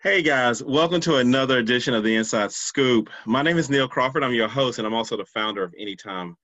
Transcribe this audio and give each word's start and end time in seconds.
Hey 0.00 0.22
guys, 0.22 0.62
welcome 0.62 1.00
to 1.02 1.16
another 1.16 1.58
edition 1.58 1.92
of 1.92 2.02
the 2.02 2.14
Inside 2.16 2.50
Scoop. 2.50 3.10
My 3.26 3.42
name 3.42 3.58
is 3.58 3.68
Neil 3.68 3.86
Crawford. 3.86 4.24
I'm 4.24 4.32
your 4.32 4.48
host, 4.48 4.78
and 4.78 4.86
I'm 4.86 4.94
also 4.94 5.16
the 5.16 5.26
founder 5.26 5.62
of 5.62 5.74
Anytime 5.78 6.36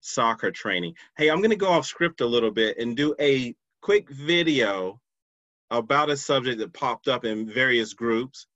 Soccer 0.00 0.50
Training. 0.50 0.94
Hey, 1.16 1.30
I'm 1.30 1.38
going 1.38 1.50
to 1.50 1.56
go 1.56 1.68
off 1.68 1.86
script 1.86 2.22
a 2.22 2.26
little 2.26 2.50
bit 2.50 2.76
and 2.78 2.96
do 2.96 3.14
a 3.20 3.54
quick 3.80 4.10
video 4.10 5.00
about 5.70 6.10
a 6.10 6.16
subject 6.16 6.58
that 6.58 6.72
popped 6.72 7.06
up 7.06 7.24
in 7.24 7.48
various 7.48 7.94
groups 7.94 8.46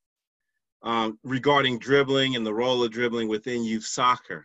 um, 0.82 1.18
regarding 1.22 1.78
dribbling 1.78 2.34
and 2.34 2.44
the 2.44 2.52
role 2.52 2.82
of 2.82 2.90
dribbling 2.90 3.28
within 3.28 3.64
youth 3.64 3.84
soccer. 3.84 4.44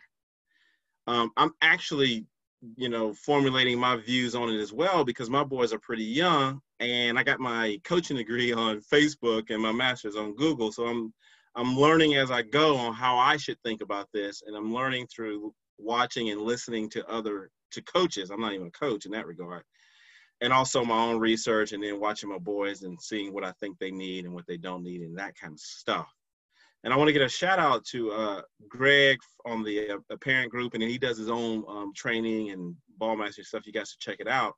Um, 1.08 1.32
I'm 1.38 1.54
actually, 1.62 2.26
you 2.78 2.90
know, 2.90 3.14
formulating 3.14 3.80
my 3.80 3.98
views 3.98 4.36
on 4.36 4.50
it 4.50 4.60
as 4.60 4.72
well 4.72 5.04
because 5.04 5.30
my 5.30 5.44
boys 5.44 5.74
are 5.74 5.80
pretty 5.80 6.04
young 6.04 6.62
and 6.80 7.20
I 7.20 7.24
got 7.24 7.40
my 7.40 7.80
coaching 7.84 8.18
degree 8.18 8.54
on 8.54 8.82
Facebook 8.82 9.50
and 9.50 9.62
my 9.62 9.72
master's 9.72 10.16
on 10.16 10.36
Google. 10.36 10.72
So 10.72 10.88
I'm 10.88 11.14
I'm 11.56 11.78
learning 11.78 12.16
as 12.16 12.32
I 12.32 12.42
go 12.42 12.76
on 12.78 12.94
how 12.94 13.18
I 13.18 13.38
should 13.38 13.62
think 13.62 13.82
about 13.82 14.08
this, 14.12 14.42
and 14.46 14.56
I'm 14.56 14.74
learning 14.74 15.08
through 15.08 15.54
watching 15.78 16.32
and 16.32 16.42
listening 16.42 16.90
to 16.92 17.08
other 17.08 17.52
to 17.72 17.82
coaches. 17.84 18.32
I'm 18.32 18.42
not 18.42 18.54
even 18.54 18.68
a 18.68 18.72
coach 18.72 19.06
in 19.06 19.12
that 19.12 19.28
regard, 19.28 19.64
and 20.42 20.52
also 20.52 20.84
my 20.84 20.98
own 20.98 21.20
research, 21.20 21.72
and 21.72 21.84
then 21.84 22.00
watching 22.00 22.30
my 22.30 22.40
boys 22.40 22.82
and 22.82 23.00
seeing 23.00 23.34
what 23.34 23.44
I 23.44 23.52
think 23.60 23.78
they 23.78 23.92
need 23.92 24.26
and 24.26 24.34
what 24.34 24.48
they 24.48 24.58
don't 24.58 24.84
need, 24.84 25.02
and 25.02 25.18
that 25.20 25.36
kind 25.36 25.54
of 25.54 25.60
stuff. 25.60 26.12
And 26.84 26.94
I 26.94 26.98
want 26.98 27.08
to 27.08 27.14
get 27.14 27.22
a 27.22 27.30
shout 27.30 27.60
out 27.60 27.86
to 27.86 28.12
uh, 28.12 28.42
Greg 28.68 29.18
on 29.46 29.64
the 29.64 29.92
uh, 29.92 30.18
parent 30.18 30.52
group, 30.52 30.74
and 30.74 30.84
he 30.84 30.98
does 30.98 31.18
his 31.18 31.30
own 31.30 31.64
um, 31.68 31.94
training 31.96 32.52
and 32.52 32.76
ball 32.98 33.16
master 33.16 33.44
stuff. 33.44 33.66
You 33.66 33.72
guys 33.72 33.92
should 33.92 34.00
check 34.00 34.18
it 34.20 34.28
out 34.28 34.54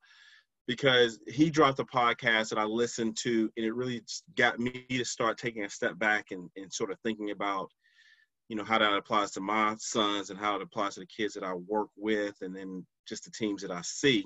because 0.67 1.19
he 1.27 1.51
dropped 1.51 1.79
a 1.79 1.85
podcast 1.85 2.49
that 2.49 2.57
I 2.57 2.63
listened 2.63 3.15
to, 3.17 3.51
and 3.55 3.65
it 3.65 3.75
really 3.75 4.01
got 4.35 4.59
me 4.59 4.85
to 4.89 5.05
start 5.05 5.37
taking 5.37 5.65
a 5.65 5.69
step 5.69 5.99
back 5.99 6.31
and, 6.31 6.49
and 6.55 6.73
sort 6.73 6.91
of 6.91 6.99
thinking 7.01 7.29
about, 7.29 7.69
you 8.49 8.55
know, 8.55 8.63
how 8.63 8.79
that 8.79 8.93
applies 8.93 9.31
to 9.31 9.41
my 9.41 9.75
sons 9.77 10.31
and 10.31 10.39
how 10.39 10.55
it 10.55 10.63
applies 10.63 10.95
to 10.95 11.01
the 11.01 11.05
kids 11.05 11.35
that 11.35 11.43
I 11.43 11.53
work 11.53 11.89
with, 11.95 12.35
and 12.41 12.55
then 12.55 12.85
just 13.07 13.25
the 13.25 13.31
teams 13.31 13.61
that 13.61 13.71
I 13.71 13.81
see. 13.83 14.25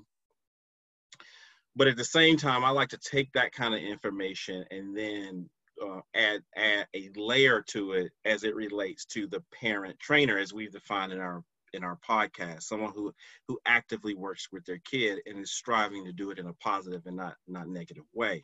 But 1.75 1.87
at 1.87 1.97
the 1.97 2.05
same 2.05 2.37
time, 2.37 2.63
I 2.63 2.69
like 2.69 2.89
to 2.89 2.97
take 2.97 3.31
that 3.33 3.51
kind 3.51 3.73
of 3.73 3.81
information 3.81 4.65
and 4.71 4.95
then 4.95 5.49
uh, 5.83 6.01
add 6.13 6.41
add 6.55 6.87
a 6.95 7.09
layer 7.15 7.61
to 7.69 7.93
it 7.93 8.11
as 8.25 8.43
it 8.43 8.55
relates 8.55 9.05
to 9.05 9.27
the 9.27 9.43
parent 9.53 9.99
trainer, 9.99 10.37
as 10.37 10.53
we've 10.53 10.71
defined 10.71 11.11
in 11.11 11.19
our 11.19 11.43
in 11.73 11.83
our 11.83 11.99
podcast 12.07 12.63
someone 12.63 12.91
who 12.93 13.13
who 13.47 13.59
actively 13.65 14.15
works 14.15 14.47
with 14.51 14.65
their 14.65 14.79
kid 14.89 15.19
and 15.25 15.39
is 15.39 15.51
striving 15.51 16.03
to 16.03 16.11
do 16.11 16.31
it 16.31 16.39
in 16.39 16.47
a 16.47 16.53
positive 16.53 17.01
and 17.05 17.15
not 17.15 17.35
not 17.47 17.67
negative 17.67 18.05
way 18.13 18.43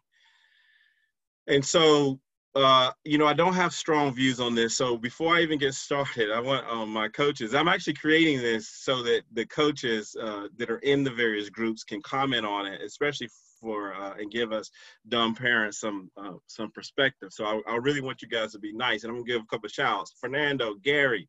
and 1.48 1.64
so 1.64 2.20
uh, 2.56 2.90
you 3.04 3.18
know, 3.18 3.28
I 3.28 3.34
don't 3.34 3.54
have 3.54 3.74
strong 3.74 4.14
views 4.14 4.40
on 4.40 4.56
this. 4.56 4.78
So 4.78 4.98
before 4.98 5.36
I 5.36 5.42
even 5.42 5.60
get 5.60 5.74
started, 5.74 6.32
I 6.32 6.40
want 6.40 6.66
um, 6.68 6.90
my 6.90 7.10
coaches. 7.10 7.54
I'm 7.54 7.68
actually 7.68 7.96
creating 7.96 8.38
this 8.38 8.70
so 8.70 9.04
that 9.04 9.24
the 9.34 9.46
coaches 9.48 10.16
uh, 10.20 10.48
that 10.58 10.70
are 10.70 10.78
in 10.78 11.04
the 11.04 11.12
various 11.12 11.50
groups 11.50 11.84
can 11.84 12.02
comment 12.02 12.46
on 12.46 12.66
it, 12.66 12.82
especially 12.82 13.28
for 13.66 13.96
uh, 13.96 14.14
and 14.20 14.30
give 14.30 14.54
us 14.54 14.70
dumb 15.08 15.34
parents 15.34 15.80
some 15.80 16.12
uh, 16.16 16.34
some 16.46 16.70
perspective. 16.72 17.30
So 17.32 17.46
I, 17.46 17.74
I, 17.74 17.76
really 17.78 18.02
want 18.02 18.22
you 18.22 18.28
guys 18.28 18.52
to 18.52 18.60
be 18.60 18.72
nice, 18.72 19.04
and 19.04 19.10
I'm 19.10 19.18
gonna 19.18 19.26
give 19.26 19.42
a 19.42 19.46
couple 19.46 19.66
of 19.66 19.72
shouts. 19.72 20.14
Fernando, 20.22 20.76
Gary, 20.76 21.28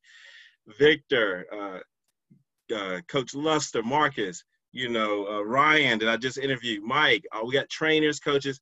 Victor, 0.79 1.47
uh, 1.51 2.75
uh, 2.75 3.01
Coach 3.09 3.35
Luster, 3.35 3.83
Marcus, 3.83 4.45
you 4.73 4.91
know, 4.91 5.27
uh, 5.27 5.43
Ryan 5.43 5.99
that 6.01 6.11
I 6.11 6.19
just 6.19 6.37
interviewed, 6.37 6.83
Mike. 6.85 7.25
Uh, 7.33 7.41
we 7.45 7.55
got 7.55 7.71
trainers, 7.71 8.21
coaches. 8.21 8.61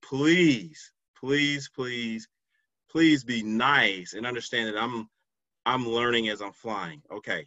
Please, 0.00 0.92
please, 1.18 1.68
please, 1.74 2.28
please 2.88 3.24
be 3.24 3.42
nice 3.42 4.14
and 4.14 4.24
understand 4.24 4.68
that 4.68 4.80
I'm 4.80 5.08
I'm 5.66 5.88
learning 5.88 6.28
as 6.28 6.40
I'm 6.40 6.52
flying. 6.52 7.02
Okay. 7.12 7.46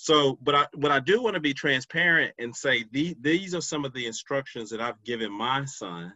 So, 0.00 0.38
but 0.40 0.54
I, 0.54 0.66
but 0.74 0.92
I 0.92 1.00
do 1.00 1.20
want 1.20 1.34
to 1.34 1.40
be 1.40 1.52
transparent 1.52 2.32
and 2.38 2.54
say 2.54 2.84
the, 2.92 3.16
these 3.20 3.52
are 3.52 3.60
some 3.60 3.84
of 3.84 3.92
the 3.92 4.06
instructions 4.06 4.70
that 4.70 4.80
I've 4.80 5.02
given 5.02 5.32
my 5.32 5.64
son, 5.64 6.12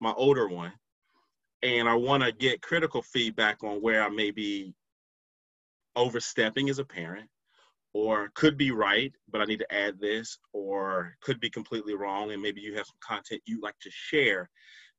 my 0.00 0.12
older 0.12 0.48
one, 0.48 0.72
and 1.62 1.88
I 1.88 1.94
want 1.94 2.22
to 2.22 2.30
get 2.30 2.60
critical 2.60 3.00
feedback 3.00 3.64
on 3.64 3.80
where 3.80 4.02
I 4.02 4.10
may 4.10 4.32
be 4.32 4.74
overstepping 5.96 6.68
as 6.68 6.78
a 6.78 6.84
parent 6.84 7.28
or 7.94 8.30
could 8.34 8.56
be 8.56 8.70
right 8.70 9.12
but 9.30 9.40
i 9.40 9.44
need 9.44 9.58
to 9.58 9.74
add 9.74 10.00
this 10.00 10.38
or 10.52 11.14
could 11.20 11.40
be 11.40 11.50
completely 11.50 11.94
wrong. 11.94 12.32
And 12.32 12.42
maybe 12.42 12.60
you 12.60 12.74
have 12.76 12.86
some 12.86 12.96
content 13.02 13.42
you'd 13.46 13.62
like 13.62 13.78
to 13.80 13.90
share 13.90 14.48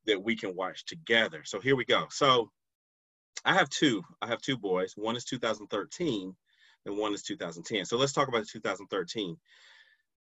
that 0.05 0.21
we 0.21 0.35
can 0.35 0.55
watch 0.55 0.85
together. 0.85 1.43
So 1.45 1.59
here 1.59 1.75
we 1.75 1.85
go. 1.85 2.07
So 2.09 2.49
i 3.45 3.53
have 3.53 3.69
two 3.69 4.03
i 4.23 4.27
have 4.27 4.41
two 4.41 4.57
boys. 4.57 4.93
One 4.95 5.15
is 5.15 5.25
2013 5.25 6.35
and 6.85 6.97
one 6.97 7.13
is 7.13 7.23
2010 7.23 7.85
so 7.85 7.97
let's 7.97 8.13
talk 8.13 8.27
about 8.27 8.47
2013 8.47 9.37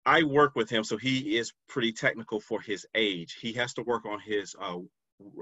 i 0.07 0.23
work 0.23 0.55
with 0.57 0.71
him 0.71 0.85
so 0.85 0.97
he 0.97 1.37
is 1.37 1.53
pretty 1.69 1.93
technical 1.93 2.41
for 2.41 2.61
his 2.61 2.87
age. 2.95 3.37
He 3.41 3.53
has 3.53 3.75
to 3.75 3.83
work 3.83 4.07
on 4.07 4.21
his 4.21 4.55
uh, 4.61 4.79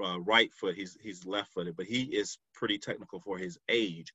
uh, 0.03 0.19
right 0.19 0.53
foot. 0.53 0.75
He's 0.75 0.97
he's 1.01 1.25
left 1.25 1.53
footed 1.53 1.75
but 1.75 1.85
he 1.85 2.03
is 2.03 2.37
pretty 2.53 2.77
technical 2.77 3.19
for 3.21 3.37
his 3.37 3.57
age. 3.69 4.13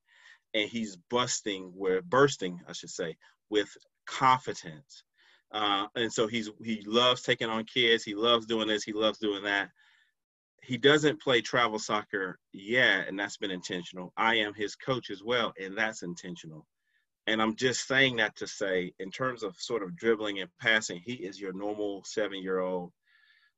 And 0.53 0.69
he's 0.69 0.97
busting 1.09 1.73
where 1.75 2.01
bursting 2.01 2.61
i 2.67 2.73
should 2.73 2.91
say 2.91 3.17
with 3.49 3.69
confidence. 4.05 5.03
Uh, 5.51 5.87
and 5.95 6.11
so 6.11 6.27
he's 6.27 6.49
he 6.63 6.83
loves 6.85 7.21
taking 7.21 7.49
on 7.49 7.65
kids. 7.65 8.03
He 8.03 8.15
loves 8.15 8.45
doing 8.45 8.67
this. 8.67 8.83
He 8.83 8.93
loves 8.93 9.19
doing 9.19 9.43
that. 9.43 9.69
He 10.61 10.77
doesn't 10.77 11.21
play 11.21 11.41
travel 11.41 11.79
soccer 11.79 12.39
yet 12.53 13.07
and 13.07 13.19
that's 13.19 13.37
been 13.37 13.51
intentional. 13.51 14.13
I 14.15 14.35
am 14.35 14.53
his 14.53 14.75
coach 14.75 15.09
as 15.09 15.23
well 15.23 15.53
and 15.59 15.77
that's 15.77 16.03
intentional 16.03 16.65
and 17.27 17.41
i'm 17.41 17.55
just 17.55 17.87
saying 17.87 18.17
that 18.17 18.35
to 18.35 18.47
say 18.47 18.91
in 18.99 19.09
terms 19.11 19.43
of 19.43 19.55
sort 19.57 19.83
of 19.83 19.95
dribbling 19.95 20.39
and 20.39 20.49
passing 20.61 21.01
he 21.03 21.13
is 21.13 21.39
your 21.39 21.53
normal 21.53 22.03
seven 22.05 22.41
year 22.41 22.59
old 22.59 22.91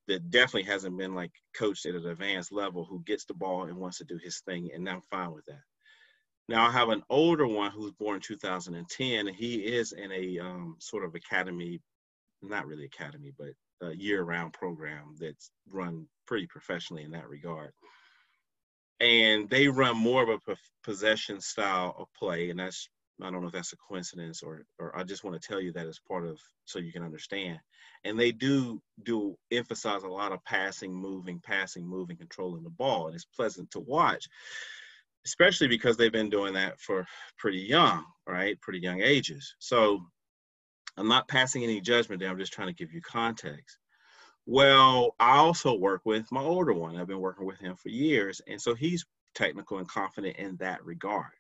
that 0.08 0.30
definitely 0.30 0.64
hasn't 0.64 0.98
been 0.98 1.16
like 1.16 1.32
coached 1.58 1.86
at 1.86 1.96
an 1.96 2.06
advanced 2.06 2.52
level 2.52 2.86
who 2.86 3.04
gets 3.06 3.26
the 3.26 3.34
ball 3.34 3.64
and 3.64 3.76
wants 3.76 3.98
to 3.98 4.04
do 4.04 4.18
his 4.24 4.42
thing 4.42 4.70
and 4.74 4.88
i'm 4.88 5.02
fine 5.10 5.32
with 5.32 5.46
that 5.46 5.62
now 6.48 6.68
I 6.68 6.72
have 6.72 6.90
an 6.90 7.04
older 7.10 7.48
one 7.48 7.72
who's 7.72 7.92
born 7.94 8.20
2010, 8.20 9.28
and 9.28 9.36
he 9.36 9.56
is 9.56 9.94
in 9.94 10.12
a 10.12 10.40
um, 10.40 10.76
sort 10.80 11.04
of 11.04 11.16
academy, 11.16 11.82
not 12.42 12.68
really 12.68 12.86
academy, 12.86 13.32
but 13.38 13.50
a 13.82 13.96
year-round 13.96 14.54
program 14.54 15.16
that's 15.20 15.50
run 15.70 16.08
pretty 16.28 16.48
professionally 16.48 17.04
in 17.04 17.12
that 17.12 17.28
regard. 17.28 17.72
And 19.00 19.50
they 19.50 19.68
run 19.68 19.98
more 19.98 20.32
of 20.32 20.42
a 20.48 20.56
possession 20.84 21.42
style 21.42 21.96
of 21.98 22.08
play, 22.18 22.52
and 22.52 22.60
that's 22.60 22.90
I 23.22 23.32
don't 23.32 23.42
know 23.42 23.48
if 23.48 23.54
that's 23.54 23.74
a 23.74 23.78
coincidence 23.78 24.44
or 24.44 24.66
or 24.78 24.98
I 24.98 25.04
just 25.04 25.24
want 25.24 25.42
to 25.42 25.48
tell 25.48 25.62
you 25.62 25.72
that 25.74 25.88
as 25.88 26.00
part 26.00 26.26
of 26.26 26.40
so 26.66 26.80
you 26.80 26.92
can 26.92 27.04
understand. 27.04 27.60
And 28.04 28.20
they 28.20 28.32
do 28.32 28.82
do 29.04 29.38
emphasize 29.52 30.04
a 30.04 30.08
lot 30.08 30.32
of 30.32 30.44
passing, 30.44 30.94
moving, 30.94 31.40
passing, 31.40 31.88
moving, 31.88 32.18
controlling 32.18 32.64
the 32.64 32.70
ball, 32.70 33.08
and 33.08 33.16
it's 33.16 33.26
pleasant 33.26 33.72
to 33.72 33.80
watch 33.80 34.28
especially 35.26 35.68
because 35.68 35.98
they've 35.98 36.12
been 36.12 36.30
doing 36.30 36.54
that 36.54 36.80
for 36.80 37.06
pretty 37.38 37.58
young, 37.58 38.06
right? 38.28 38.62
Pretty 38.62 38.80
young 38.80 39.02
ages. 39.02 39.56
So 39.60 40.06
I'm 40.98 41.08
not 41.08 41.28
passing 41.28 41.64
any 41.64 41.82
judgment 41.82 42.22
there. 42.22 42.30
I'm 42.30 42.38
just 42.38 42.54
trying 42.54 42.68
to 42.68 42.74
give 42.74 42.94
you 42.94 43.02
context. 43.02 43.78
Well, 44.46 45.16
I 45.20 45.38
also 45.38 45.74
work 45.74 46.02
with 46.06 46.32
my 46.32 46.42
older 46.42 46.74
one. 46.74 46.96
I've 46.96 47.08
been 47.08 47.20
working 47.20 47.46
with 47.46 47.60
him 47.60 47.76
for 47.76 47.90
years. 47.90 48.40
And 48.48 48.62
so 48.62 48.76
he's 48.76 49.04
technical 49.34 49.80
and 49.80 49.88
confident 49.88 50.38
in 50.38 50.56
that 50.58 50.86
regard. 50.86 51.32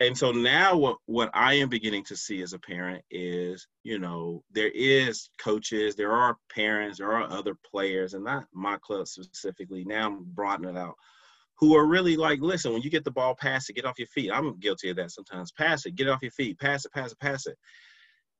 And 0.00 0.16
so 0.16 0.30
now 0.30 0.76
what, 0.76 0.98
what 1.06 1.30
I 1.34 1.54
am 1.54 1.68
beginning 1.68 2.04
to 2.04 2.16
see 2.16 2.40
as 2.42 2.52
a 2.52 2.58
parent 2.58 3.04
is, 3.10 3.66
you 3.82 3.98
know, 3.98 4.44
there 4.52 4.70
is 4.72 5.30
coaches, 5.38 5.96
there 5.96 6.12
are 6.12 6.36
parents, 6.54 6.98
there 6.98 7.12
are 7.12 7.28
other 7.30 7.56
players, 7.68 8.14
and 8.14 8.24
not 8.24 8.46
my 8.52 8.76
club 8.78 9.08
specifically. 9.08 9.84
Now 9.84 10.06
I'm 10.06 10.24
broadening 10.24 10.76
it 10.76 10.78
out 10.78 10.94
who 11.58 11.76
are 11.76 11.86
really 11.86 12.16
like, 12.16 12.40
listen, 12.40 12.72
when 12.72 12.82
you 12.82 12.90
get 12.90 13.04
the 13.04 13.10
ball, 13.10 13.34
pass 13.34 13.68
it, 13.68 13.74
get 13.74 13.84
off 13.84 13.98
your 13.98 14.06
feet. 14.08 14.30
I'm 14.32 14.58
guilty 14.60 14.90
of 14.90 14.96
that 14.96 15.10
sometimes. 15.10 15.50
Pass 15.52 15.86
it, 15.86 15.96
get 15.96 16.08
off 16.08 16.22
your 16.22 16.30
feet, 16.30 16.58
pass 16.58 16.84
it, 16.84 16.92
pass 16.92 17.12
it, 17.12 17.18
pass 17.18 17.46
it. 17.46 17.56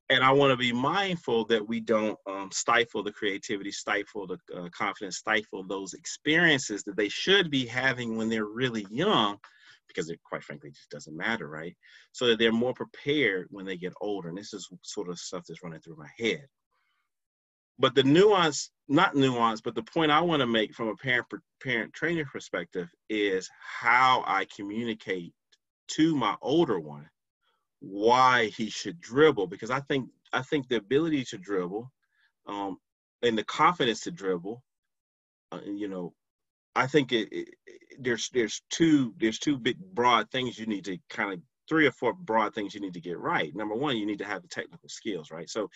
And 0.09 0.25
I 0.25 0.31
want 0.31 0.53
to 0.53 0.56
be 0.56 0.73
mindful 0.73 1.44
that 1.47 1.67
we 1.67 1.81
don't 1.81 2.17
um, 2.27 2.49
stifle 2.53 3.03
the 3.03 3.12
creativity, 3.12 3.73
stifle 3.73 4.27
the 4.27 4.38
uh, 4.56 4.69
confidence, 4.71 5.19
stifle 5.19 5.65
those 5.65 5.94
experiences 5.94 6.82
that 6.85 6.97
they 6.97 7.09
should 7.09 7.50
be 7.50 7.67
having 7.67 8.17
when 8.17 8.29
they're 8.29 8.47
really 8.47 8.87
young, 8.88 9.37
because 9.88 10.11
it 10.11 10.20
quite 10.23 10.44
frankly 10.44 10.70
just 10.70 10.90
doesn't 10.90 11.17
matter, 11.17 11.49
right? 11.49 11.76
So 12.12 12.26
that 12.26 12.38
they're 12.38 12.52
more 12.52 12.75
prepared 12.75 13.49
when 13.50 13.64
they 13.64 13.76
get 13.76 13.93
older. 14.00 14.29
And 14.29 14.38
this 14.38 14.52
is 14.52 14.69
sort 14.82 15.08
of 15.08 15.19
stuff 15.19 15.44
that's 15.49 15.62
running 15.62 15.81
through 15.81 15.96
my 15.96 16.11
head. 16.19 16.46
But 17.79 17.94
the 17.94 18.02
nuance, 18.02 18.70
not 18.88 19.14
nuance, 19.14 19.61
but 19.61 19.75
the 19.75 19.82
point 19.82 20.11
I 20.11 20.20
want 20.20 20.40
to 20.40 20.46
make 20.46 20.75
from 20.75 20.88
a 20.88 20.96
parent 20.96 21.26
parent 21.62 21.93
trainer 21.93 22.25
perspective 22.25 22.88
is 23.08 23.49
how 23.61 24.25
I 24.26 24.46
communicate 24.55 25.32
to 25.88 26.14
my 26.14 26.37
older 26.43 26.81
one 26.81 27.08
why 27.81 28.46
he 28.46 28.69
should 28.69 29.00
dribble 29.00 29.46
because 29.46 29.70
I 29.70 29.81
think 29.81 30.08
I 30.32 30.43
think 30.43 30.69
the 30.69 30.76
ability 30.76 31.25
to 31.26 31.38
dribble, 31.38 31.91
um, 32.46 32.79
and 33.23 33.37
the 33.37 33.44
confidence 33.44 34.02
to 34.02 34.11
dribble, 34.11 34.62
uh, 35.52 35.61
you 35.64 35.88
know, 35.88 36.12
I 36.79 36.87
think 36.87 37.11
it, 37.11 37.29
it, 37.33 37.49
there's 37.99 38.31
there's 38.33 38.63
two 38.71 39.13
there's 39.19 39.41
two 39.41 39.59
big 39.59 39.79
broad 39.95 40.31
things 40.31 40.57
you 40.57 40.67
need 40.67 40.85
to 40.85 40.97
kind 41.11 41.33
of 41.33 41.41
three 41.69 41.89
or 41.89 41.91
four 41.91 42.13
broad 42.13 42.55
things 42.55 42.73
you 42.73 42.81
need 42.81 42.95
to 42.95 43.01
get 43.01 43.19
right. 43.19 43.55
Number 43.55 43.75
one, 43.75 43.97
you 43.97 44.07
need 44.07 44.21
to 44.21 44.25
have 44.25 44.43
the 44.43 44.49
technical 44.49 44.89
skills, 44.89 45.33
right? 45.33 45.51
So 45.51 45.69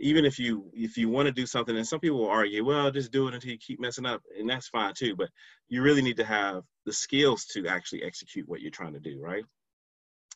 even 0.00 0.24
if 0.24 0.38
you 0.38 0.70
if 0.72 0.96
you 0.96 1.10
want 1.10 1.26
to 1.26 1.32
do 1.32 1.44
something, 1.44 1.76
and 1.76 1.86
some 1.86 2.00
people 2.00 2.20
will 2.20 2.30
argue, 2.30 2.64
well, 2.64 2.90
just 2.90 3.12
do 3.12 3.28
it 3.28 3.34
until 3.34 3.50
you 3.50 3.58
keep 3.58 3.80
messing 3.80 4.06
up, 4.06 4.22
and 4.38 4.48
that's 4.48 4.68
fine 4.68 4.94
too. 4.94 5.14
But 5.14 5.28
you 5.68 5.82
really 5.82 6.02
need 6.02 6.16
to 6.16 6.24
have 6.24 6.62
the 6.86 6.92
skills 6.92 7.44
to 7.52 7.66
actually 7.66 8.02
execute 8.02 8.48
what 8.48 8.62
you're 8.62 8.70
trying 8.70 8.94
to 8.94 9.00
do, 9.00 9.20
right? 9.20 9.44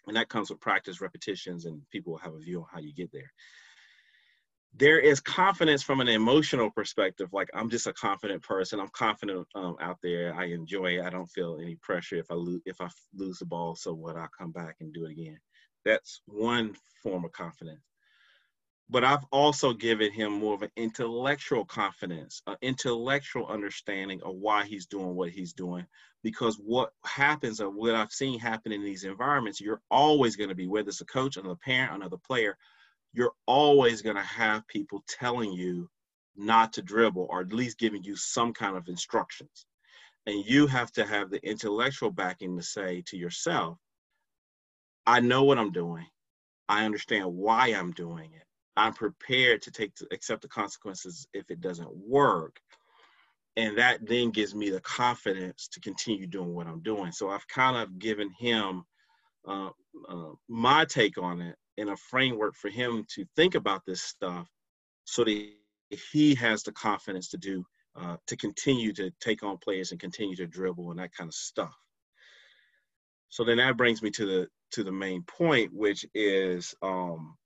And 0.06 0.16
that 0.16 0.28
comes 0.28 0.50
with 0.50 0.60
practice, 0.60 1.00
repetitions, 1.00 1.64
and 1.64 1.80
people 1.90 2.12
will 2.12 2.20
have 2.20 2.34
a 2.34 2.38
view 2.38 2.60
on 2.60 2.66
how 2.70 2.80
you 2.80 2.92
get 2.92 3.10
there 3.10 3.32
there 4.74 5.00
is 5.00 5.20
confidence 5.20 5.82
from 5.82 6.00
an 6.00 6.08
emotional 6.08 6.70
perspective 6.70 7.28
like 7.32 7.48
i'm 7.54 7.68
just 7.68 7.86
a 7.86 7.92
confident 7.92 8.42
person 8.42 8.78
i'm 8.78 8.90
confident 8.92 9.46
um, 9.54 9.76
out 9.80 9.98
there 10.02 10.34
i 10.34 10.44
enjoy 10.44 10.98
it 10.98 11.04
i 11.04 11.10
don't 11.10 11.30
feel 11.30 11.58
any 11.60 11.76
pressure 11.76 12.16
if 12.16 12.30
i 12.30 12.34
lose 12.34 12.62
if 12.66 12.80
i 12.80 12.88
lose 13.14 13.38
the 13.38 13.46
ball 13.46 13.74
so 13.74 13.92
what 13.92 14.16
i'll 14.16 14.28
come 14.38 14.52
back 14.52 14.76
and 14.80 14.92
do 14.92 15.04
it 15.04 15.10
again. 15.10 15.38
That's 15.84 16.20
one 16.26 16.76
form 17.02 17.24
of 17.24 17.32
confidence. 17.32 17.80
But 18.88 19.04
i've 19.04 19.24
also 19.32 19.72
given 19.72 20.12
him 20.12 20.32
more 20.32 20.54
of 20.54 20.62
an 20.62 20.70
intellectual 20.76 21.64
confidence 21.64 22.42
an 22.46 22.56
intellectual 22.62 23.46
understanding 23.46 24.20
of 24.22 24.34
why 24.34 24.64
he's 24.64 24.86
doing 24.86 25.14
what 25.14 25.30
he's 25.30 25.52
doing 25.52 25.86
because 26.22 26.56
what 26.56 26.90
happens 27.04 27.60
or 27.60 27.70
what 27.70 27.94
i've 27.94 28.12
seen 28.12 28.38
happen 28.38 28.72
in 28.72 28.84
these 28.84 29.04
environments 29.04 29.60
you're 29.60 29.82
always 29.90 30.36
going 30.36 30.48
to 30.48 30.56
be 30.56 30.66
whether 30.66 30.88
it's 30.88 31.00
a 31.00 31.06
coach 31.06 31.36
another 31.36 31.56
parent 31.56 31.94
another 31.94 32.18
player 32.18 32.56
you're 33.12 33.32
always 33.46 34.02
going 34.02 34.16
to 34.16 34.22
have 34.22 34.66
people 34.68 35.02
telling 35.08 35.52
you 35.52 35.88
not 36.36 36.72
to 36.74 36.82
dribble 36.82 37.26
or 37.30 37.40
at 37.40 37.52
least 37.52 37.78
giving 37.78 38.02
you 38.02 38.16
some 38.16 38.52
kind 38.52 38.76
of 38.76 38.88
instructions. 38.88 39.66
And 40.26 40.44
you 40.44 40.66
have 40.66 40.92
to 40.92 41.04
have 41.04 41.30
the 41.30 41.44
intellectual 41.46 42.10
backing 42.10 42.56
to 42.56 42.62
say 42.62 43.02
to 43.06 43.16
yourself, 43.16 43.78
I 45.06 45.20
know 45.20 45.44
what 45.44 45.58
I'm 45.58 45.72
doing. 45.72 46.06
I 46.68 46.84
understand 46.84 47.26
why 47.34 47.68
I'm 47.68 47.92
doing 47.92 48.30
it. 48.32 48.44
I'm 48.76 48.94
prepared 48.94 49.62
to 49.62 49.70
take 49.70 49.94
to 49.96 50.06
accept 50.12 50.42
the 50.42 50.48
consequences 50.48 51.26
if 51.34 51.50
it 51.50 51.60
doesn't 51.60 51.90
work. 51.92 52.60
And 53.56 53.76
that 53.78 54.06
then 54.06 54.30
gives 54.30 54.54
me 54.54 54.70
the 54.70 54.80
confidence 54.80 55.68
to 55.72 55.80
continue 55.80 56.26
doing 56.26 56.54
what 56.54 56.68
I'm 56.68 56.80
doing. 56.80 57.10
So 57.10 57.28
I've 57.28 57.48
kind 57.48 57.76
of 57.76 57.98
given 57.98 58.30
him 58.38 58.84
uh, 59.46 59.70
uh, 60.08 60.30
my 60.48 60.84
take 60.84 61.18
on 61.18 61.40
it 61.40 61.56
in 61.80 61.88
a 61.88 61.96
framework 61.96 62.54
for 62.54 62.68
him 62.68 63.04
to 63.14 63.24
think 63.36 63.54
about 63.54 63.82
this 63.86 64.02
stuff 64.02 64.48
so 65.04 65.24
that 65.24 65.48
he 66.12 66.34
has 66.34 66.62
the 66.62 66.72
confidence 66.72 67.28
to 67.28 67.38
do 67.38 67.64
uh, 67.96 68.16
to 68.26 68.36
continue 68.36 68.92
to 68.92 69.10
take 69.20 69.42
on 69.42 69.58
players 69.58 69.90
and 69.90 70.00
continue 70.00 70.36
to 70.36 70.46
dribble 70.46 70.90
and 70.90 71.00
that 71.00 71.12
kind 71.12 71.28
of 71.28 71.34
stuff. 71.34 71.74
So 73.28 73.44
then 73.44 73.56
that 73.58 73.76
brings 73.76 74.02
me 74.02 74.10
to 74.10 74.26
the 74.26 74.48
to 74.72 74.84
the 74.84 74.92
main 74.92 75.22
point 75.22 75.72
which 75.72 76.06
is 76.14 76.74
um 76.82 77.36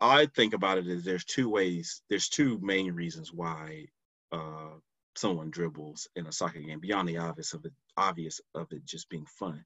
i 0.00 0.26
think 0.34 0.54
about 0.54 0.78
it 0.78 0.86
as 0.86 1.04
there's 1.04 1.24
two 1.24 1.48
ways 1.48 2.02
there's 2.08 2.28
two 2.28 2.58
main 2.62 2.92
reasons 2.92 3.32
why 3.32 3.86
uh 4.32 4.74
someone 5.16 5.50
dribbles 5.50 6.08
in 6.16 6.26
a 6.26 6.32
soccer 6.32 6.60
game 6.60 6.80
beyond 6.80 7.08
the 7.08 7.18
obvious 7.18 7.52
of 7.54 7.64
it 7.64 7.72
obvious 7.96 8.40
of 8.54 8.66
it 8.72 8.84
just 8.84 9.08
being 9.08 9.26
fun 9.38 9.64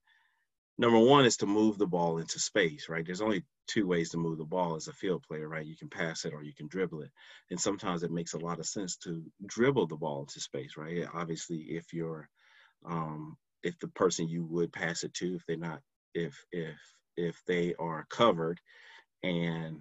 number 0.80 1.00
one 1.00 1.26
is 1.26 1.38
to 1.38 1.46
move 1.46 1.78
the 1.78 1.86
ball 1.88 2.18
into 2.18 2.40
space, 2.40 2.88
right? 2.90 3.06
There's 3.06 3.22
only 3.22 3.44
two 3.68 3.86
ways 3.86 4.10
to 4.12 4.18
move 4.18 4.38
the 4.38 4.46
ball 4.46 4.76
as 4.76 4.88
a 4.88 4.94
field 4.94 5.24
player, 5.28 5.48
right? 5.48 5.66
You 5.66 5.76
can 5.76 5.90
pass 5.90 6.26
it 6.26 6.34
or 6.34 6.44
you 6.44 6.54
can 6.54 6.68
dribble 6.68 7.02
it. 7.02 7.12
And 7.50 7.60
sometimes 7.60 8.04
it 8.04 8.12
makes 8.12 8.34
a 8.34 8.38
lot 8.40 8.60
of 8.60 8.66
sense 8.66 8.98
to 8.98 9.24
dribble 9.46 9.88
the 9.88 9.96
ball 9.96 10.22
into 10.22 10.40
space, 10.40 10.76
right? 10.78 11.06
Obviously, 11.14 11.58
if 11.58 11.94
you're 11.94 12.28
um, 12.86 13.36
if 13.62 13.78
the 13.80 13.88
person 13.88 14.28
you 14.28 14.44
would 14.46 14.72
pass 14.72 15.04
it 15.04 15.14
to, 15.16 15.36
if 15.36 15.46
they're 15.46 15.58
not, 15.58 15.80
if 16.14 16.36
if 16.52 16.76
if 17.16 17.42
they 17.46 17.74
are 17.78 18.06
covered 18.10 18.60
and 19.24 19.80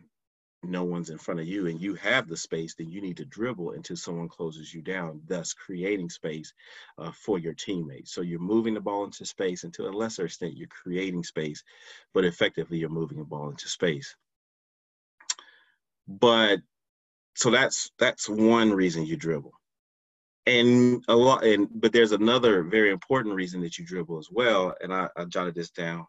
no 0.63 0.83
one's 0.83 1.09
in 1.09 1.17
front 1.17 1.39
of 1.39 1.47
you 1.47 1.67
and 1.67 1.81
you 1.81 1.95
have 1.95 2.27
the 2.27 2.35
space, 2.35 2.75
then 2.75 2.91
you 2.91 3.01
need 3.01 3.17
to 3.17 3.25
dribble 3.25 3.71
until 3.71 3.95
someone 3.95 4.27
closes 4.27 4.73
you 4.73 4.81
down, 4.81 5.21
thus 5.27 5.53
creating 5.53 6.09
space 6.09 6.53
uh, 6.97 7.11
for 7.11 7.39
your 7.39 7.53
teammates. 7.53 8.13
So 8.13 8.21
you're 8.21 8.39
moving 8.39 8.73
the 8.73 8.81
ball 8.81 9.06
into 9.06 9.25
space, 9.25 9.63
and 9.63 9.73
to 9.75 9.88
a 9.88 9.89
lesser 9.89 10.25
extent, 10.25 10.57
you're 10.57 10.67
creating 10.67 11.23
space, 11.23 11.63
but 12.13 12.25
effectively, 12.25 12.77
you're 12.77 12.89
moving 12.89 13.19
the 13.19 13.23
ball 13.23 13.50
into 13.50 13.67
space. 13.69 14.15
But 16.07 16.59
so 17.35 17.51
that's 17.51 17.91
that's 17.97 18.27
one 18.27 18.71
reason 18.73 19.06
you 19.06 19.15
dribble, 19.15 19.53
and 20.45 21.03
a 21.07 21.15
lot. 21.15 21.45
And 21.45 21.69
but 21.73 21.94
there's 21.94 22.11
another 22.11 22.63
very 22.63 22.91
important 22.91 23.35
reason 23.35 23.61
that 23.61 23.77
you 23.77 23.85
dribble 23.85 24.17
as 24.17 24.29
well, 24.31 24.73
and 24.81 24.94
I, 24.94 25.07
I 25.15 25.25
jotted 25.25 25.56
this 25.56 25.69
down 25.69 26.06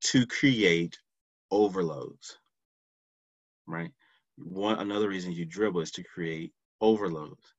to 0.00 0.26
create 0.26 0.98
overloads 1.52 2.38
right? 3.66 3.90
One 4.36 4.78
another 4.78 5.08
reason 5.08 5.32
you 5.32 5.44
dribble 5.44 5.80
is 5.80 5.90
to 5.92 6.04
create 6.04 6.52
overloads. 6.80 7.54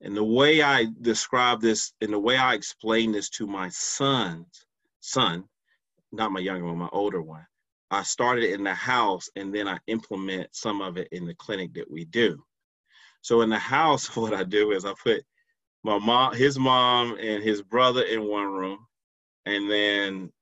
And 0.00 0.16
the 0.16 0.24
way 0.24 0.62
I 0.62 0.86
describe 1.00 1.60
this, 1.60 1.92
and 2.00 2.12
the 2.12 2.18
way 2.18 2.36
I 2.36 2.54
explain 2.54 3.12
this 3.12 3.28
to 3.30 3.46
my 3.46 3.68
son's 3.70 4.66
son, 5.00 5.44
not 6.12 6.32
my 6.32 6.40
younger 6.40 6.64
one, 6.66 6.78
my 6.78 6.88
older 6.92 7.20
one, 7.20 7.46
I 7.90 8.02
started 8.02 8.44
in 8.52 8.64
the 8.64 8.74
house 8.74 9.28
and 9.36 9.54
then 9.54 9.68
I 9.68 9.78
implement 9.88 10.54
some 10.54 10.80
of 10.80 10.96
it 10.96 11.08
in 11.12 11.26
the 11.26 11.34
clinic 11.34 11.74
that 11.74 11.90
we 11.90 12.04
do. 12.04 12.42
So 13.22 13.42
in 13.42 13.50
the 13.50 13.58
house, 13.58 14.14
what 14.16 14.34
I 14.34 14.44
do 14.44 14.72
is 14.72 14.84
I 14.84 14.94
put 15.02 15.22
my 15.82 15.98
mom, 15.98 16.34
his 16.34 16.58
mom, 16.58 17.16
and 17.18 17.42
his 17.42 17.62
brother 17.62 18.02
in 18.02 18.24
one 18.24 18.46
room, 18.46 18.86
and 19.46 19.70
then 19.70 20.32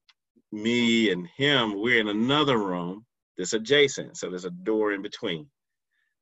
me 0.52 1.10
and 1.10 1.26
him, 1.36 1.80
we're 1.80 2.00
in 2.00 2.08
another 2.08 2.58
room, 2.58 3.04
that's 3.38 3.54
adjacent. 3.54 4.18
So 4.18 4.30
there's 4.30 4.44
a 4.44 4.50
door 4.50 4.92
in 4.92 5.02
between. 5.02 5.48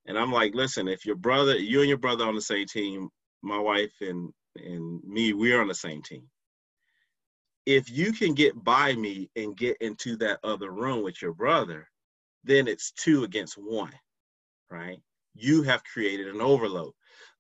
And 0.06 0.18
I'm 0.18 0.32
like, 0.32 0.54
listen, 0.54 0.88
if 0.88 1.04
your 1.06 1.16
brother, 1.16 1.56
you 1.56 1.80
and 1.80 1.88
your 1.88 1.98
brother 1.98 2.24
on 2.24 2.34
the 2.34 2.40
same 2.40 2.66
team, 2.66 3.08
my 3.42 3.58
wife 3.58 3.92
and 4.00 4.32
and 4.56 5.02
me, 5.04 5.34
we're 5.34 5.60
on 5.60 5.68
the 5.68 5.74
same 5.74 6.02
team. 6.02 6.24
If 7.66 7.90
you 7.90 8.12
can 8.12 8.34
get 8.34 8.62
by 8.62 8.94
me 8.94 9.30
and 9.36 9.56
get 9.56 9.76
into 9.80 10.16
that 10.18 10.40
other 10.44 10.70
room 10.70 11.02
with 11.02 11.20
your 11.20 11.34
brother, 11.34 11.88
then 12.44 12.68
it's 12.68 12.92
two 12.92 13.25
against 13.25 13.56
one, 13.58 13.92
right? 14.70 14.99
You 15.35 15.62
have 15.64 15.85
created 15.85 16.28
an 16.28 16.40
overload. 16.40 16.92